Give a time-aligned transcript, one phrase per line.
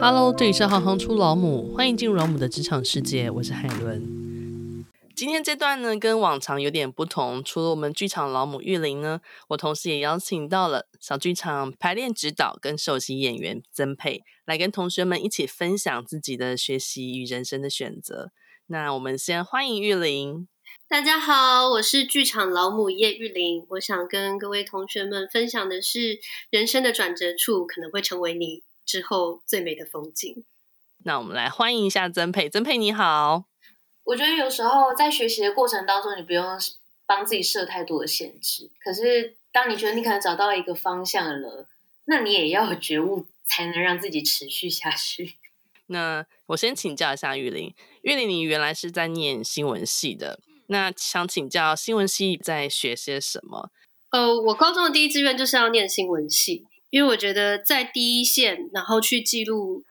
[0.00, 4.84] Hello，这里是行行出老母，欢迎进入老母的职场世界，我是海伦。
[5.14, 18.30] 今天这段呢，跟往常有点不同，除了我们剧场老母玉玲呢，我同时也邀请到了小剧场排练指导跟首席演员曾沛，来跟同学们一起分享自己的学习与人生的选择。
[18.66, 20.48] 那我们先欢迎玉玲。
[20.88, 23.64] 大家好，我是剧场老母叶玉玲。
[23.70, 26.18] 我想跟各位同学们分享的是，
[26.50, 30.44] 人生的转折处可能会成为你之后最美的风景。
[31.04, 33.44] 那我们来欢迎一下曾佩，曾佩你好。
[34.04, 36.58] 我觉得有时候在学习的过程当中，你不用
[37.06, 38.70] 帮自己设太多的限制。
[38.82, 41.66] 可是当你觉得你可能找到一个方向了，
[42.06, 45.34] 那你也要有觉悟，才能让自己持续下去。
[45.88, 50.40] 那我先请教一下玉玲，玉玲，你原来是在念新闻系的。
[50.68, 53.70] 那想请教新闻系在学些什么？
[54.10, 59.82] 呃，我高中的第一志愿就是要念新闻系，因为我觉得在第一线，然后去记录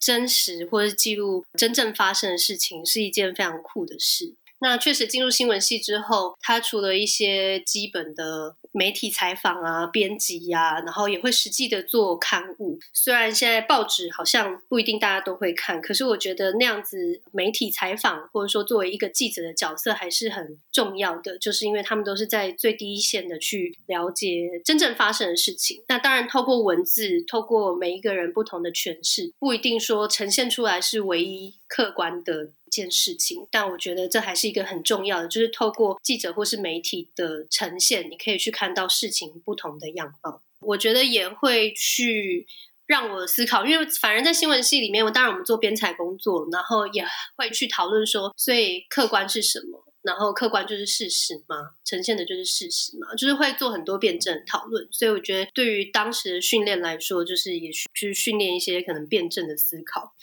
[0.00, 4.34] 真实或者记录真正发生的事情，是一件非常酷的事。
[4.60, 12.78] 那确实进入新闻系之后，它除了一些基本的媒体采访啊、编辑呀、啊，然后也会实际的做刊物。
[12.92, 25.82] 虽然现在报纸好像不一定大家都会看，可是我觉得那样子媒体采访或者说作为一个记者的角色还是很重要的，就是因为他们都是在最低一线的去了解真正发生的事情。
[25.88, 32.50] 那当然，透过文字，透过每一个人不同的诠释，不一定说呈现出来是唯一客观的。
[32.70, 40.42] 件事情，但我觉得这还是一个很重要的，就是透过记者或是媒体的呈现，你可以去看到事情不同的样貌。
[40.60, 42.46] 我觉得也会去
[42.86, 47.04] 让我思考，因为反而在新闻系里面，我当然我们做编采工作，然后也
[47.36, 49.84] 会去讨论说，所以客观是什么？
[50.02, 51.56] 然后客观就是事实吗？
[51.84, 53.14] 呈现的就是事实吗？
[53.14, 54.88] 就是会做很多辩证讨论。
[54.90, 60.14] 所以我觉得对于当时的训练来说，就是也去训练一些可能辩证的思考。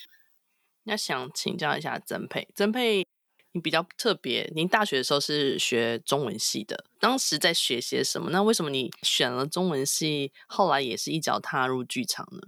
[0.87, 3.05] 那想请教一下曾沛，曾沛，
[3.51, 8.29] 你比较特别，您大学的时候是学中文系的，当时在学些什么？
[8.31, 12.39] 那为什么你选了中文系，后来也是一脚踏入剧场呢？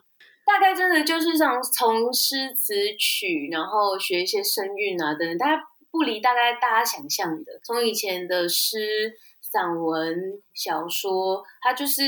[0.46, 5.62] 大概真的就是想从诗词曲，然后学一些声韵啊等等，大家
[5.92, 12.02] 不离大概大家想象的，从以前的诗、散文、小说，它就是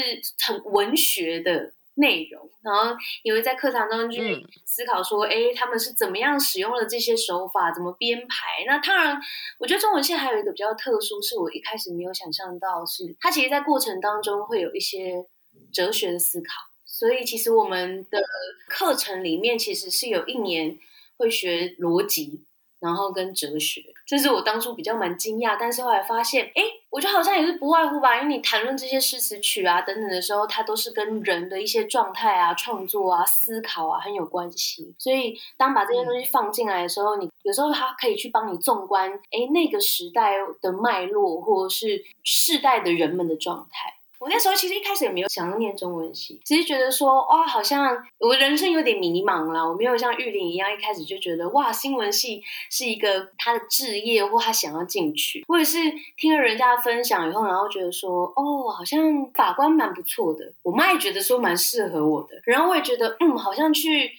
[0.48, 1.74] 很文学的。
[1.96, 8.64] 内容，然后也会在课堂当中去思考说，哎、嗯，他们是怎么样使用了这些手法，怎么编排？
[8.66, 9.20] 那当然，
[9.60, 15.26] 我觉得中文系还有一个比较特殊，是我一开始没有想象到是，是它其实，在过程当中会有一些
[15.74, 16.54] 哲学的思考。
[16.86, 18.22] 所以，其实我们的
[18.68, 20.78] 课程里面其实是有一年
[21.18, 22.46] 会学逻辑。
[22.82, 34.94] 然后跟哲学，这是我当初比较蛮惊讶，但是后来发现，哎，我觉得好像也是不外乎吧，因为你谈论这些诗词曲啊等等的时候，它都是跟人的一些状态啊、创作啊、思考啊很有关系。
[34.98, 43.94] 所以当把这些东西放进来的时候，你有时候它可以去帮你纵观，哎，那个时代的脉络，或者是世代的人们的状态。
[44.22, 49.68] 我那时候其实一开始也没有想要念中文系，只是觉得说，哇，好像我人生有点迷茫了。
[49.68, 52.40] 我没有像玉玲一样，一开始就觉得，哇，新闻系
[52.70, 55.44] 是一个他的志业，或他想要进去。
[55.48, 55.80] 或者是
[56.18, 60.54] 听了人家的分享以后，然后觉得说，哦，好像法官蛮不错的。
[60.62, 64.12] 我妈也觉得说蛮适合我的，然后我也觉得，嗯，好像去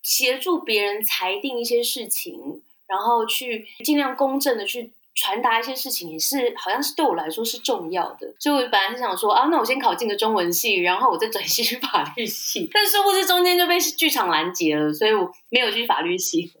[0.00, 4.90] 协助别人裁定一些事情，然后去尽量公正的去。
[5.14, 16.52] 传达一些事情也是，好像是对我来说是重要的，所以我本来是想说啊，那我先考进个中文系，然后我再转系去法律系，但是殊不知中间就被剧场拦截了，所以我没有去法律系。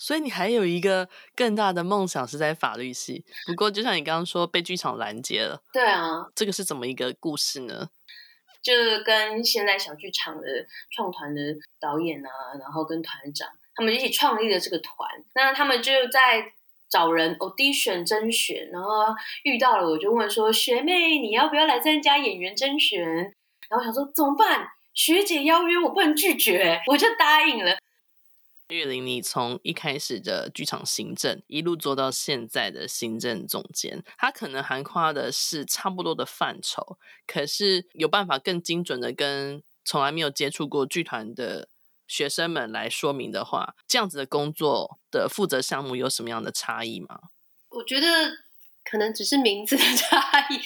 [0.00, 5.60] 所以你还有一个更大的梦想是在法律系，不过就像你刚刚说被剧场拦截了。
[5.72, 7.88] 对啊，这个是怎么一个故事呢？
[8.62, 10.46] 就是跟现在小剧场的
[10.92, 11.42] 创团的
[11.80, 12.30] 导演啊，
[12.60, 14.96] 然后跟团长他们一起创立了这个团，
[15.34, 16.52] 那他们就在。
[16.90, 18.88] 找人 od 选甄选，然后
[19.44, 23.04] 遇到了，我就问说：“学妹，你要不要来参加演员甄选？”
[23.68, 24.68] 然后想说怎么办？
[24.94, 27.76] 学姐邀约我不能拒绝，我就答应了。
[28.68, 41.68] 玉玲，你从一开始的剧场行政一路做到现在的行政总监，它可能涵盖的是差不多的范畴，可是有办法更精准的跟从来没有接触过剧团的。
[42.08, 47.20] 学生们来说明的话，这样子的工作的负责项目有什么样的差异吗？
[47.68, 48.06] 我觉得
[48.82, 50.58] 可能只是名字的差异，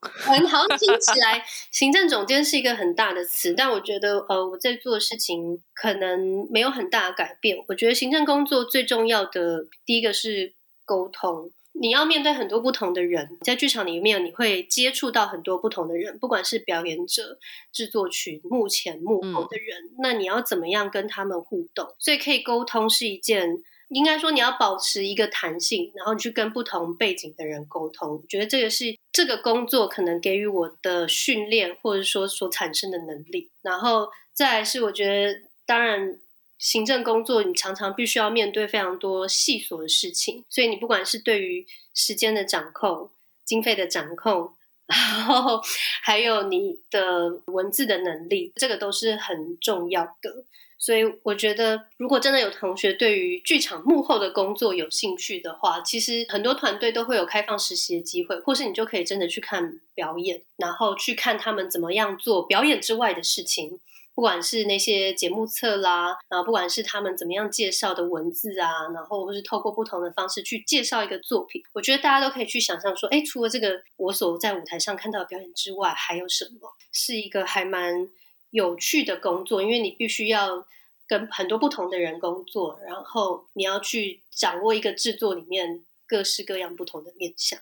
[0.00, 7.62] 很好听起来行政总监是一个很大的词，但我觉得呃我在做的事情可能没有很大的改变。
[7.68, 10.54] 我觉得行政工作最重要的第一个是
[10.86, 11.52] 沟通。
[11.80, 17.38] 你要面对很多不同的人，在剧场里面你会接触到很多不同的人，不管是表演者、
[17.72, 21.94] 制作群、幕前幕后的人，嗯、那你要怎么样跟他们互动？
[21.98, 28.16] 所以可以沟通是一件，应该说你要保持一个弹性，然后你去跟不同背景的人沟通。
[28.16, 33.50] 我觉得这个是这个工作可能给予我的训练，或者说所产生的能力。
[33.62, 36.18] 然后再来是，我觉得当然。
[36.58, 43.10] 行政工作，你常常必须要面对非常多细琐的事情，所以你不管是对于时间的掌控、
[43.44, 44.52] 经费的掌控，
[44.86, 45.62] 然后
[46.02, 50.44] 还有你的文字的能力，这个都是很重要的。
[50.80, 63.80] 所以我觉得，如果真的有同学对于剧场幕后的工作有兴趣的话，其实很多团队都会有开放实习的机会，或是你就可以真的去看表演，然后去看他们怎么样做表演之外的事情。
[64.18, 78.08] 不管是那些节目册啦，然后不管是他们怎么样介绍的文字啊，然后或是透过不同的方式去介绍一个作品，我觉得大家都可以去想象说，哎，除了这个我所在舞台上看到的表演之外，还有什么是一个还蛮
[78.50, 79.62] 有趣的工作？
[79.62, 80.66] 因为你必须要
[81.06, 87.60] 跟很多不同的人工作，然后你要去掌握一个制作里面各式各样不同的面向。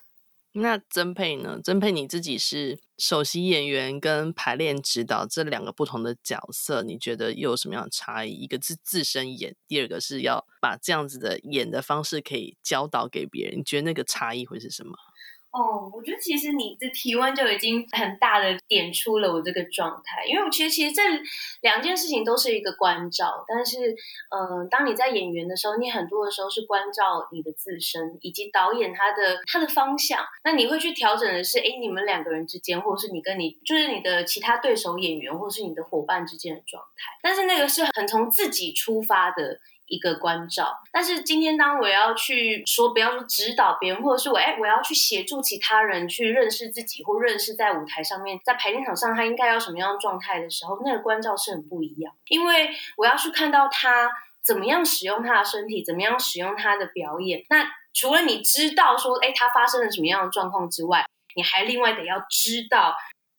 [0.59, 1.59] 那曾沛呢？
[1.63, 8.31] 曾沛你自己是首席演员跟排练指导这两个不同的角色，你觉得又有什么样的差异？
[8.31, 14.97] 一个是自身演，第二个是要把这样子的演的方式可以教导给别人，你觉得那个差异会是什么？
[15.51, 21.01] 哦，我觉得其实你的提问就已经很大的点出了我这个状态，因为我其实其实这
[21.61, 23.95] 两件事情都是一个关照，但是，
[24.29, 39.59] 嗯、当你在演员的时候，你很多的时候是关照你的自身以及导演他的他的方向，那你会去调整的是，哎，你们两个人之间，或者是你跟你就是你的其他对手演员，或者是你的伙伴之间的状态，但是那个是很从自己出发的。
[39.87, 54.09] 一个关照，但是今天当我要去说，不要说指导别人，或者是我哎，我要去协助其他人去认识自己，或认识在舞台上面，在排练场上他应该要什么样的状态的时候，那个关照是很不一样，因为我要去看到他
[54.43, 57.45] 怎么样使用他的身体，怎么样使用他的表演。
[57.49, 61.05] 那除了你知道说，哎，他发生了什么样的状况之外，
[61.35, 62.95] 你还另外得要知道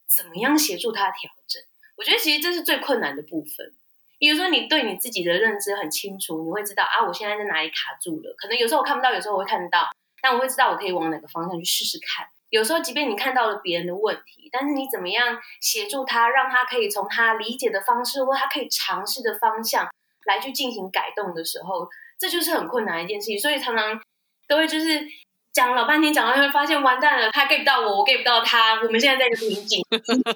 [0.06, 1.62] 怎么样协助他调整。
[1.97, 3.75] 我觉得其实这是最困难的部分。
[4.19, 8.35] 比如说，你对你自己的认知很清楚，你会知道啊，我现在在哪里卡住了。
[8.37, 9.88] 可能有时候我看不到，有时候我会看到，
[10.20, 12.26] 但我会知道我可以往哪个方向去试试看。
[12.50, 19.88] 有时候，即便你看到了别人的问题，但是你怎么样协助他，让他可以从他理解的方式或他可以尝试的方向
[20.26, 21.88] 来去进行改动的时候，
[22.19, 23.38] 这就是很困难的一件事情。
[23.38, 24.00] 所以常常
[24.49, 25.06] 都会就是。
[25.59, 28.77] 讲老半天，讲到会发现完蛋了，他 get 不到我，我 get 不到他。
[28.81, 29.85] 我们现在在一个瓶颈，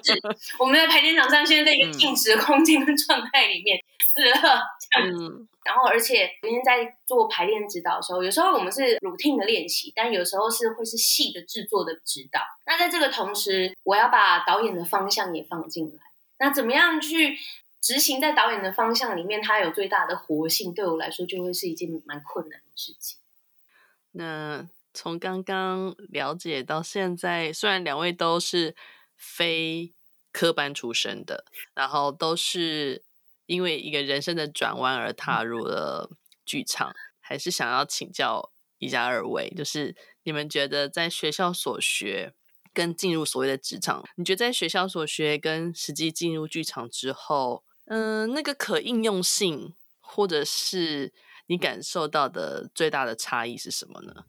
[0.59, 4.59] 我们在排练场上，现在在一个静止的空间跟状态里面死了。
[4.91, 12.41] 这样然后，而且今天在做排练指导的时候，有时候我们是 routine 的练习，但有时候是会是戏的制作的指导。
[12.65, 16.01] 那在这个同时，我要把导演的方向也放进来。
[16.39, 17.37] 那怎么样去
[17.79, 20.73] 执行在导演的方向里面，它有最大的活性？
[20.73, 23.19] 对我来说，就会是一件蛮困难的事情。
[24.11, 24.67] 那。
[24.93, 28.75] 从刚刚了解到现在，虽然两位都是
[29.15, 29.93] 非
[30.31, 33.03] 科班出身的，然后都是
[33.45, 36.09] 因为一个人生的转弯而踏入了
[36.45, 42.33] 剧场，还是想要请教一下二位，就是你们觉得在学校所学
[42.73, 51.13] 跟进入所谓的职场，你觉得在学校所学跟实际进入剧场之后，嗯、呃，那个可应用性，或者是
[51.47, 54.25] 你感受到的最大的差异是什么呢？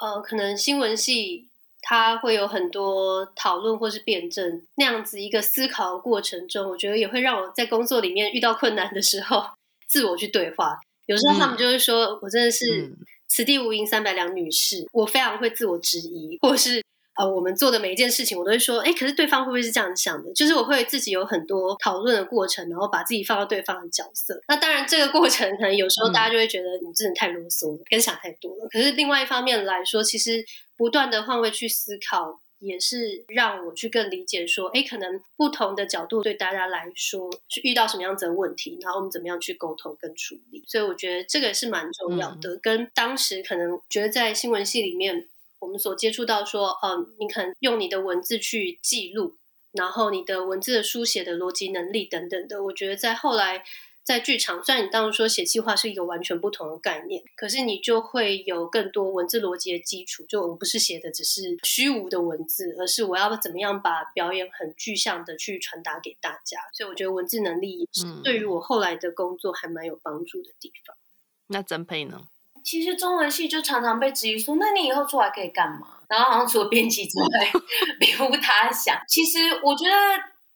[0.00, 1.48] 呃，可能新闻系
[1.82, 9.44] 它会有很多讨论或是辩证那样子一个思考过程中，我觉得也会让我在工作里面遇到困难的时候，
[9.88, 10.78] 自我去对话。
[11.06, 12.92] 有时候他们就会说、嗯、我真的是
[13.28, 16.85] 此地无银三百两女士，我非常会自我质疑，或是。
[17.16, 20.30] 呃，我们做的每一件事情，我都会说，哎，可是对方会不会是这样想的？
[20.34, 24.38] 就是我会自己有很多讨论的过程，然后把自己放到对方的角色。
[24.48, 28.68] 那当然，这个过程可能有时候大家就会觉得你真的太啰嗦了，跟想太多了。
[28.70, 30.44] 可是另外一方面来说，其实
[30.76, 40.62] 不断的换位去思考，也是让我去更理解说，哎，可能不同的角度对大家来说是遇到什么样子的问题，然后我们怎么样去沟通跟处理。
[40.66, 45.28] 所以我觉得这个是蛮重要的，嗯、跟当时可能觉得在新闻系里面。
[45.58, 49.36] 我们所接触到说，嗯，你可能用你的文字去记录，
[49.72, 53.64] 然后你的文字的书写的逻辑能力等等的，我觉得在后来
[54.04, 60.24] 在剧场，虽然你当时说写企划是一个完全不同的概念，可是你就会有更多文字逻辑的基础。
[60.28, 66.60] 就我不是写的只是虚无的文字，而是我要怎么样把表演很具象的去传达给大家。
[66.72, 70.94] 所以我觉得文字能力是对于我后来的工作还蛮有帮助的地方。
[70.96, 71.00] 嗯，
[71.48, 72.28] 那曾沛呢？
[72.66, 75.86] 其实中文系就常常被质疑说，那你以后出来可以干嘛？
[76.08, 77.26] 然后好像除了编辑之外，
[78.00, 79.00] 别无他想。
[79.06, 79.92] 其实我觉得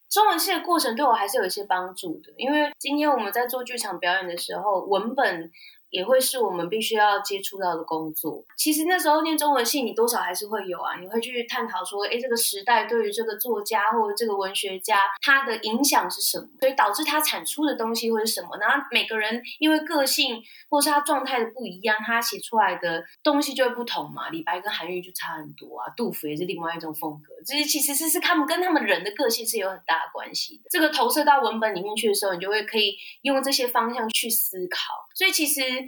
[0.09, 5.52] 中文系的过程对我还是有一些帮助的，因为今天我们在做剧场表演的时候，文本。
[5.91, 8.45] 也会是我们必须要接触到的工作。
[8.57, 18.57] 其实那时候念中文系，你多少还是会有啊，你会去探讨说，哎，这个时代对于这个作家或者这个文学家他的影响是什么，所以导致他产出的东西会是什么。
[18.59, 24.29] 然后每个人因为个性或是他状态的不一样，他写出来的东西就会不同嘛。
[24.31, 27.35] 李白跟韩愈就差很多啊，杜甫也是另外一种风格。
[27.45, 30.65] 这些其实是是他们跟他们人的个性是有很大的关系的。
[30.71, 34.79] 这个投射到文本里面去的时候，你就会可以用这些方向去思考。
[35.15, 35.80] 所以其实。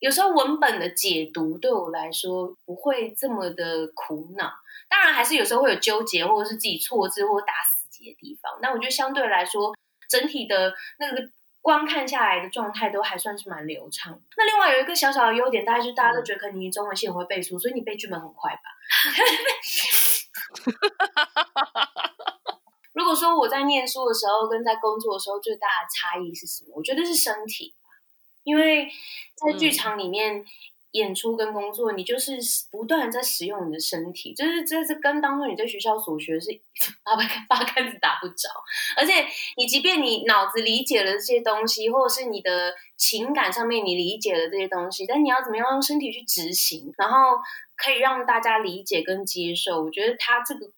[0.00, 4.50] 有时候文本的解读对我来说不会这么的苦恼，
[4.88, 8.58] 当然还是有时候会有纠结或者是自己错字或者打死结的地方。
[8.62, 9.74] 那我觉得相对来说，
[10.08, 11.30] 整体的那个
[11.60, 14.18] 观看下来的状态都还算是蛮流畅。
[14.38, 18.62] 那另外有一个小小的优点，大概就是大家都觉得可能你中文系很会背书，所以你背剧本很快吧？
[22.94, 26.72] 如果说我在念书的时候跟在工作的时候最大的差异是什么？
[26.76, 27.74] 我觉得是身体。
[28.44, 28.88] 因为
[29.34, 30.44] 在剧场里面
[30.92, 32.38] 演出跟工作，嗯、你就是
[32.70, 36.48] 不断在使用你的身体，就是这是跟当初你在学校所学是
[37.04, 38.48] 八竿八竿子打不着。
[38.96, 39.24] 而且
[39.56, 47.38] 你即便你脑子理解了这些东西，或者是你的情感上面你理解了这些东西，但你要怎么样用身体去执行，然后
[47.76, 49.82] 可以让大家理解跟接受？
[49.84, 50.70] 我觉得他这个。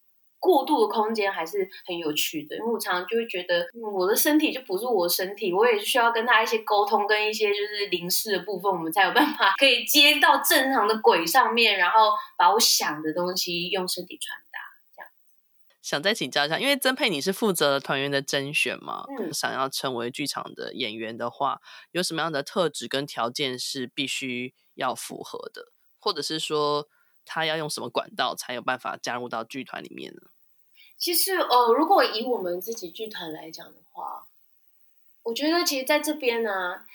[0.43, 14.59] 过渡的空间还是很有趣的，因为我常常就会觉得，我的身体就不是我的身体，我也需要跟他一些沟通，跟一些就是灵视的部分，我们才有办法可以接到正常的轨上面，然后把我想的东西用身体传达。
[14.93, 15.09] 这样，
[15.81, 19.05] 想再请教一下，因为曾佩你是负责团员的甄选嘛？
[19.17, 26.89] 嗯，想要成为剧场的演员的话，有什么样的特质跟条件是必须要符合的，或者是说
[27.23, 30.21] 他要用什么管道才有办法加入到剧团里面呢？
[31.03, 34.25] 其实，哦，如果以我们自己剧团来讲的话，
[35.23, 36.85] 我觉得其实在这边呢，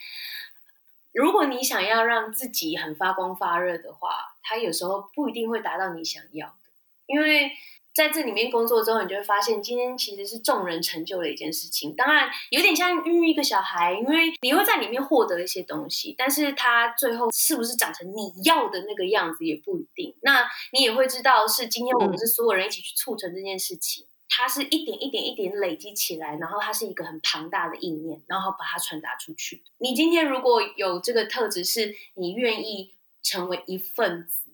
[1.13, 6.71] 如果你想要让自己很发光发热的话，它有时候不一定会达到你想要的，
[7.05, 7.53] 因为。
[7.99, 11.97] 在这里面工作之后，你就会发现，今天其实是众人成就的一件事情。
[11.97, 20.15] 当然，有点像孕育一个小孩，因为你会在里面获得一些东西，但是它最后是不是长成你要的那个样子也不一定。
[20.23, 29.65] 那你也会知道，是今天我们是所有人一起去促成这件事情，嗯、它是一点一点一点累积起来，然后它是一个很庞大的意念，然后把它传达出去。
[29.79, 32.93] 你今天如果有这个特质，是你愿意
[33.25, 34.53] 成为一份子，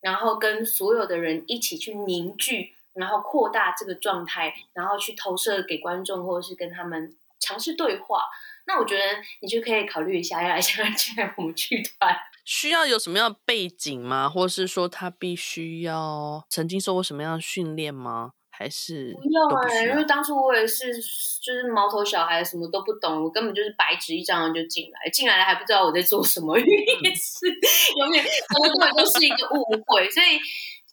[0.00, 2.76] 然后跟所有的人一起去凝聚。
[2.98, 8.24] 然后扩大这个状态，然后去投射给观众，或者是跟他们尝试对话。
[8.66, 9.04] 那我觉得
[9.40, 10.74] 你就可以考虑一下，要来进
[11.16, 12.14] 来我们剧团。
[12.44, 14.28] 需要有什么样的背景吗？
[14.28, 18.32] 或者是说他必须要曾经受过什么样的训练吗？
[18.50, 19.88] 还是不用啊、欸？
[19.88, 27.46] 因为当初我也是，就是毛头小孩，什么都不懂，我根本就是白纸一张就进来，进来了还不知道我在做什么，也是
[28.00, 30.38] 永远根本都是一个误会，所以。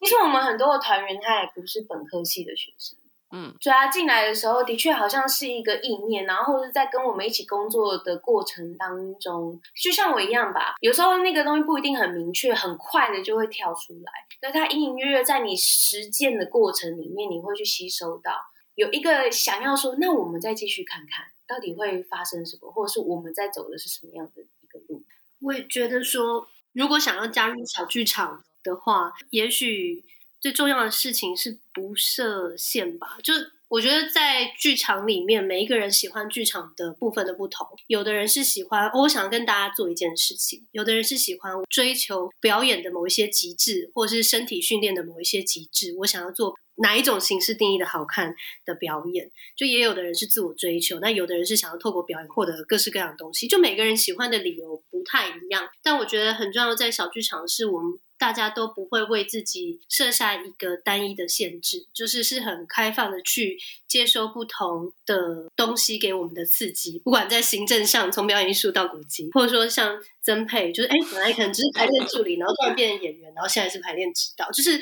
[0.05, 2.97] 其实我们很多的团员他也不是本科系的学生，
[3.31, 18.33] 嗯，所以他进来的时候的确好像是一个意念，然后或者在跟我们一起工作的过程当中，就像我一样吧，有时候那个东西不一定很明确，很快的就会跳出来，可是它隐隐约约在你实践的过程里面，你会去吸收到。
[18.75, 25.01] 有一个想要说，那我们再继续看看到底会发生什么，或者是我们在走的是什么样的一个路。
[25.41, 30.03] 我也觉得说，如果想要加入小剧场的话，也许
[30.41, 33.17] 最重要的事情是不设限吧。
[33.24, 33.34] 就
[33.67, 37.67] 我觉得在剧场里面，每一个人喜欢剧场的部分的不同。
[37.88, 45.95] 有的人是喜欢，哦，我想跟大家做一件事情；有的人是喜欢追求表演的某一些极致，或是身体训练的某一些极致。
[45.98, 49.31] 我想要做哪一种形式定义的好看的表演。
[49.57, 53.48] 就也有的人是自我追求，那有的人是想要透过表演获得各式各样的东西。
[53.48, 55.67] 就每个人喜欢的理由不太一样。
[55.81, 58.00] 但我觉得很重要，在小剧场是我们。
[58.17, 63.57] 大家都不会为自己设下一个单一的限制，就是是很开放的去
[63.88, 74.81] 接收不同的东西给我们的刺激，不管在行政上，从表演艺术到古籍，或者说像曾沛，就是哎，本来可能只是排练助理，然后突然变成演员，然后现在是排练指导，就是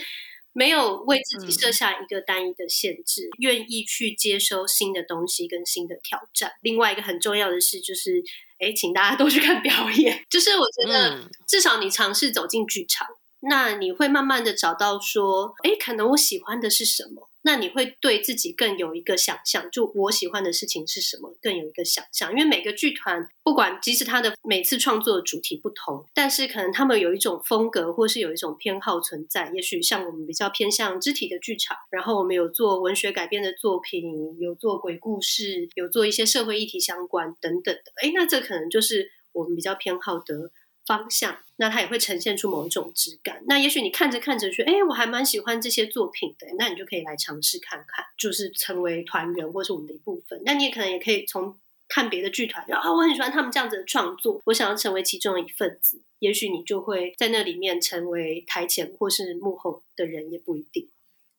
[0.53, 6.53] 没有为自己设下一个单一的限制，愿意去接收新的东西跟新的挑战。
[6.61, 8.23] 另外一个很重要的是，就是
[8.59, 13.07] 哎，请大家都去看表演， 就是我觉得至少你尝试走进剧场。
[13.49, 17.29] 那你会慢慢的找到说，哎，可能我喜欢的是什么？
[17.45, 22.31] 那你会对自己更有一个想象，就我喜欢的事情是什么，更有一个想象。
[22.31, 29.51] 因为每个剧团，不管即使他的每次创作的主题不同，但是可能他们有一种风格，或是有一种偏好存在。
[29.53, 37.91] 也许像我们比较偏向肢体的剧场，然后我们有做文学改编的作品，有做鬼故事，有做一些社会议题相关等等的。
[38.01, 40.51] 哎，那这可能就是我们比较偏好的。
[40.85, 43.43] 方向，那它也会呈现出某一种质感。
[43.47, 50.41] 那也许你看着看着说，哎，我还蛮喜欢这些作品的，那你就可以来尝试看看，就是成为团员或是我们的一部分。
[50.45, 56.01] 那你也可能也可以从看别的剧团，啊，我很喜欢他们这样子的创作，我想要成为其中的一份子。
[56.19, 60.89] 也许你就会在那里面成为台前或是幕后的人，也不一定。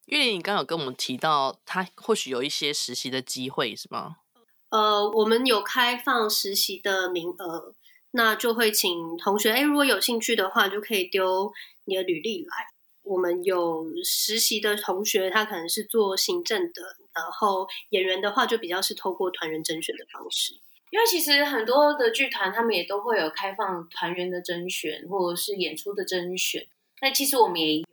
[0.07, 4.17] 玉玲，你刚刚有跟我们提到，他或许有一些实习的机会，是吗？
[4.69, 7.75] 呃，我们有开放实习的名额。
[8.17, 11.53] 那就会请同学，哎，如果有兴趣的话，就可以丢
[11.85, 12.53] 你的履历来。
[13.03, 20.53] 我们有实习的同学，他可能是做行政的，然后演员的话，就比较是透过团员甄选的方式。
[20.91, 26.65] 因为其实很多的剧团，他们也都会有开放团员的甄选，或者是演出的甄选。
[27.03, 27.85] 那其实我们也有，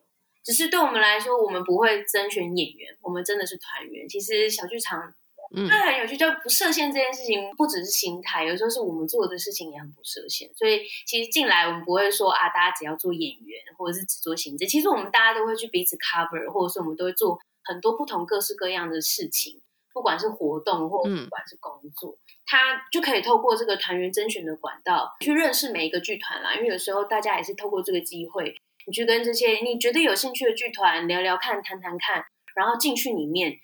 [0.44, 4.08] 只是对我们来说，我们不会甄选演员，我们真的是团员。
[4.08, 5.16] 其实小剧场。
[5.54, 10.50] 嗯，它很有趣，就不设限这件事情，不只是心态，有时候是我们做的事情也很不设限。
[10.56, 14.68] 所以其实进来我们不会说啊，大家只要做演员，或者是只做行政。
[14.68, 19.62] 其实我们大家都会去彼此 cover，或者是我们都会做很多不同各式各样的事情，
[19.94, 26.56] 不管是活动或不管是工作，他、嗯、就可以透过这个团员甄选的管道去认识每一个剧团啦。
[26.56, 28.56] 因为有时候大家也是透过这个机会，
[28.88, 32.24] 你去跟这些你觉得有兴趣的剧团聊聊看、谈谈看，
[32.56, 33.58] 然后进去里面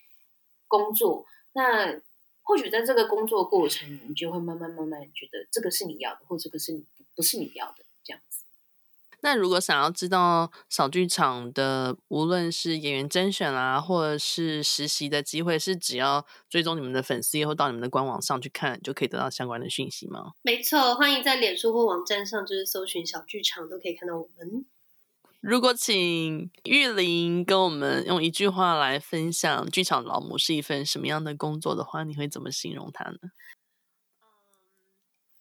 [0.68, 1.26] 工作。
[1.58, 2.00] 那
[2.44, 6.86] 或许在这个工作过程，你就会慢慢慢慢觉得这个是你要的，或这个是你
[7.16, 8.44] 不是你要的这样子。
[9.22, 20.34] 那如果想要知道小剧场的，无论是演员甄选啊，或者是实习的机会，是只要追踪你们的粉丝，或到你们的官网上去看，就可以得到相关的讯息吗？
[20.44, 24.64] 没错，欢迎在脸书或网站上，就是搜寻小剧场，都可以看到我们。
[25.48, 33.18] 如果请玉玲跟我们用一句话来分享剧场老母是一份什么样的工作的话，你会怎么形容它呢？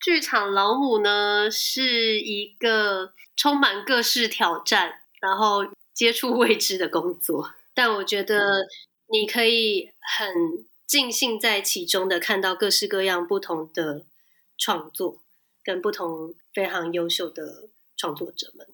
[0.01, 7.51] 剧场老母呢，是一个充满各式挑战，然后接触未知的工作。
[7.75, 8.69] 但我觉得
[9.09, 10.33] 你可以很
[10.87, 14.07] 尽兴在其中的看到各式各样不同的
[14.57, 15.21] 创作，
[15.65, 18.69] 跟不同非常优秀的创作者们。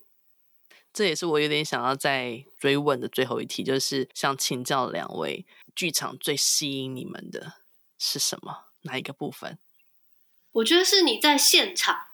[0.92, 7.54] 这也是我有点想要再追问的最后一题，就是想请教两位，剧场最吸引你们的
[7.98, 8.66] 是什么？
[8.82, 9.58] 哪一个部分？
[10.52, 12.08] 我觉得是你在现场，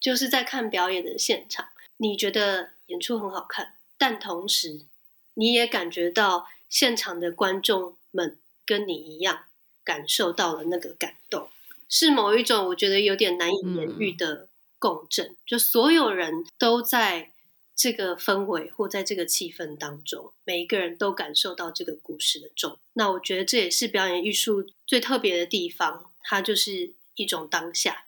[0.00, 1.68] 就是在看表演的现场，
[1.98, 4.86] 你觉得演出很好看，但同时
[5.34, 9.44] 你也感觉到现场的观众们跟你一样
[9.84, 11.50] 感受到了那个感动，
[11.86, 17.31] 是某一种我觉得有点难以言喻的共振，嗯、就所有人都在。
[17.82, 22.78] 这个氛围或在这个气氛当中，每一个人都感受到这个故事的重。
[22.92, 28.04] 那我觉得这也是表演艺术最特别的地方，它就是一种当下，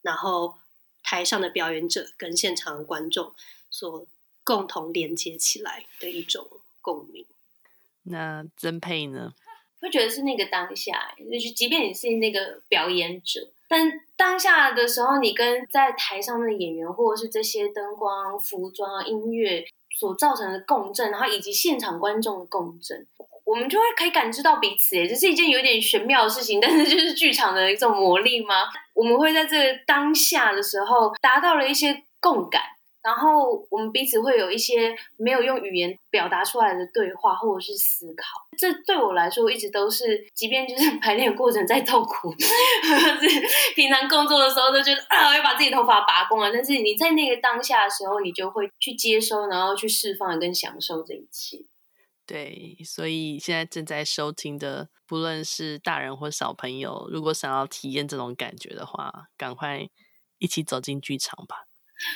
[0.00, 0.54] 然后
[1.02, 3.34] 台上的表演者跟现场的观众
[3.68, 4.06] 所
[4.44, 6.48] 共同连接起来的一种
[6.80, 7.26] 共鸣。
[8.04, 9.34] 那曾佩呢？
[9.82, 13.50] 会觉得是那个当下，就是即便你是那个表演者。
[13.68, 19.64] 但当下的时候，你跟在台上的演员，或者是这些灯光、服装、音乐
[19.98, 23.06] 所造成的共振，然后以及现场观众的共振，
[23.44, 24.96] 我们就会可以感知到彼此。
[24.96, 28.54] 哎，这是一件有点玄妙的事情，但是就是剧场的一种魔力吗？
[28.94, 32.62] 我们会在这个当下的时候达到了一些共感。
[33.02, 38.24] 然后我们彼此会有一些没有用语言表达出来的对话，或者是思考。
[38.58, 42.34] 这对我来说一直都是，即便就是 排练过程再痛苦，
[43.74, 46.50] 平常工作的时候都觉得啊，我要把自己头发拔光了。
[46.52, 51.58] 但是你在那个当下的时候，你就会去接收，然后去释放跟享受这一切。
[52.26, 59.88] 对，所以现在正在收听的，不论是大人或小朋友，如果想要体验这种感觉的话，赶快
[60.38, 61.67] 一起走进剧场吧。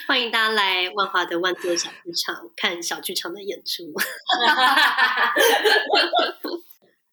[0.07, 3.83] 欢迎大家来万华的万座小剧场看小剧场的演出。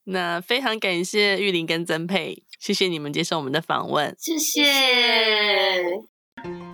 [0.05, 4.63] 那非常感谢玉玲跟曾佩，谢谢你们接受我们的访问，谢谢。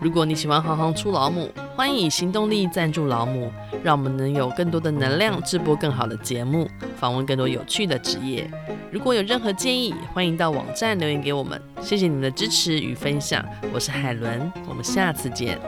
[0.01, 8.49] 如果你喜欢行行出老母，欢迎以行动力赞助老母，让我们能有更多的能量制播更好的节目，访问更多有趣的职业。
[8.93, 11.61] 如果有任何建议，欢迎到网站留言给我们。
[11.83, 15.59] 谢谢你们的支持与分享，我是海伦，我们下次见。